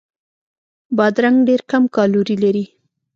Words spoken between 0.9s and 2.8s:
بادرنګ ډېر کم کالوري لري.